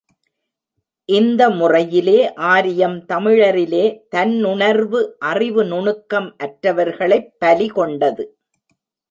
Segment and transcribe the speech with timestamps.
[1.05, 2.33] இந்த முறையிலே,
[2.33, 4.07] ஆரியம் தமிழரிலே
[4.15, 5.01] தன்னுணர்வு,
[5.19, 8.37] அறிவு நுணுக்கம் அற்றவர்களைப் பலி கொண்டது.